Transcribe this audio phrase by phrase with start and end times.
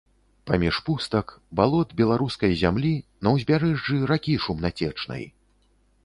[0.49, 1.27] Паміж пустак,
[1.59, 2.93] балот беларускай зямлі,
[3.27, 5.23] на ўзбярэжжы ракі шумнацечнай.